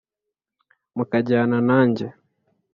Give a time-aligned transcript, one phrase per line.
[0.95, 2.05] mukajyana nanjye